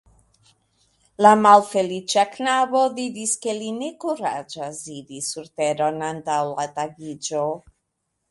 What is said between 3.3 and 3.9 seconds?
ke li ne